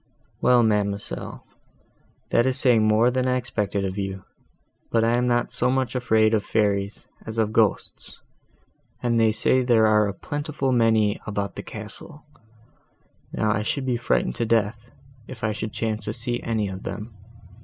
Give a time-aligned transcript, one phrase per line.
[0.41, 1.43] "Well, ma'amselle,
[2.31, 4.23] that is saying more than I expected of you:
[4.89, 8.19] but I am not so much afraid of fairies, as of ghosts,
[9.03, 12.25] and they say there are a plentiful many of them about the castle:
[13.31, 14.89] now I should be frightened to death,
[15.27, 17.13] if I should chance to see any of them.